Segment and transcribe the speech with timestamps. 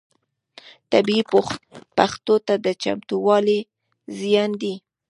[0.91, 1.21] طبیعي
[1.97, 3.59] پیښو ته نه چمتووالی
[4.19, 4.73] زیان دی.